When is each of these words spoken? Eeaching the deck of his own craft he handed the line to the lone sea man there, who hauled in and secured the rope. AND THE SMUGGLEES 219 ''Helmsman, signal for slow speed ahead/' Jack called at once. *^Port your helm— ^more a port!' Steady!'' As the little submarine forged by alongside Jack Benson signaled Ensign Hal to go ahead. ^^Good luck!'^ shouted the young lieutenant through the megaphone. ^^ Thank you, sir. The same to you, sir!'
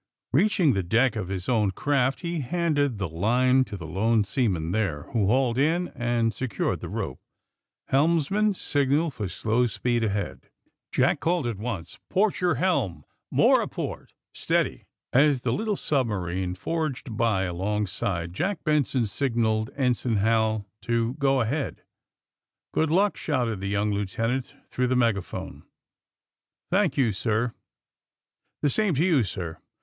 Eeaching 0.35 0.73
the 0.73 0.81
deck 0.81 1.15
of 1.15 1.27
his 1.27 1.47
own 1.47 1.69
craft 1.69 2.21
he 2.21 2.39
handed 2.39 2.97
the 2.97 3.07
line 3.07 3.63
to 3.63 3.77
the 3.77 3.85
lone 3.85 4.23
sea 4.23 4.47
man 4.47 4.71
there, 4.71 5.03
who 5.13 5.27
hauled 5.27 5.59
in 5.59 5.89
and 5.89 6.33
secured 6.33 6.79
the 6.79 6.89
rope. 6.89 7.19
AND 7.89 8.17
THE 8.17 8.23
SMUGGLEES 8.23 8.27
219 8.29 8.53
''Helmsman, 8.53 8.55
signal 8.57 9.11
for 9.11 9.29
slow 9.29 9.67
speed 9.67 10.01
ahead/' 10.03 10.49
Jack 10.91 11.19
called 11.19 11.45
at 11.45 11.59
once. 11.59 11.99
*^Port 12.11 12.41
your 12.41 12.55
helm— 12.55 13.05
^more 13.31 13.61
a 13.61 13.67
port!' 13.67 14.15
Steady!'' 14.33 14.85
As 15.13 15.41
the 15.41 15.53
little 15.53 15.75
submarine 15.75 16.55
forged 16.55 17.15
by 17.15 17.43
alongside 17.43 18.33
Jack 18.33 18.63
Benson 18.63 19.05
signaled 19.05 19.69
Ensign 19.75 20.15
Hal 20.15 20.65
to 20.81 21.13
go 21.19 21.41
ahead. 21.41 21.83
^^Good 22.75 22.89
luck!'^ 22.89 23.15
shouted 23.17 23.59
the 23.59 23.69
young 23.69 23.91
lieutenant 23.93 24.55
through 24.71 24.87
the 24.87 24.95
megaphone. 24.95 25.61
^^ 25.61 25.63
Thank 26.71 26.97
you, 26.97 27.11
sir. 27.11 27.53
The 28.63 28.69
same 28.71 28.95
to 28.95 29.05
you, 29.05 29.21
sir!' 29.23 29.59